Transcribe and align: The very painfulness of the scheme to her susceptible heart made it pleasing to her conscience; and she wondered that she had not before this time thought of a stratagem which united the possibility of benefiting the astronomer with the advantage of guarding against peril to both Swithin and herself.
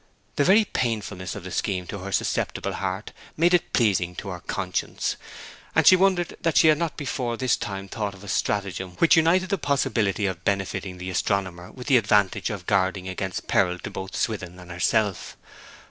The 0.35 0.43
very 0.43 0.65
painfulness 0.65 1.35
of 1.35 1.43
the 1.43 1.51
scheme 1.51 1.85
to 1.85 1.99
her 1.99 2.11
susceptible 2.11 2.73
heart 2.73 3.11
made 3.37 3.53
it 3.53 3.71
pleasing 3.71 4.15
to 4.15 4.29
her 4.29 4.39
conscience; 4.39 5.15
and 5.75 5.85
she 5.85 5.95
wondered 5.95 6.35
that 6.41 6.57
she 6.57 6.69
had 6.69 6.79
not 6.79 6.97
before 6.97 7.37
this 7.37 7.55
time 7.55 7.87
thought 7.87 8.15
of 8.15 8.23
a 8.23 8.27
stratagem 8.27 8.93
which 8.97 9.15
united 9.15 9.49
the 9.49 9.59
possibility 9.59 10.25
of 10.25 10.43
benefiting 10.43 10.97
the 10.97 11.11
astronomer 11.11 11.71
with 11.71 11.85
the 11.85 11.97
advantage 11.97 12.49
of 12.49 12.65
guarding 12.65 13.07
against 13.07 13.47
peril 13.47 13.77
to 13.77 13.91
both 13.91 14.15
Swithin 14.15 14.57
and 14.57 14.71
herself. 14.71 15.37